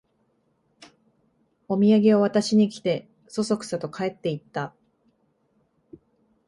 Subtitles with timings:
[1.67, 4.73] おみやげを渡しに来て、そそくさと帰っていった